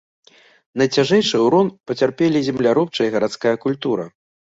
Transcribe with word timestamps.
Найцяжэйшы 0.83 1.43
ўрон 1.45 1.71
пацярпелі 1.91 2.45
земляробчая 2.51 3.07
і 3.11 3.15
гарадская 3.21 3.57
культура. 3.69 4.13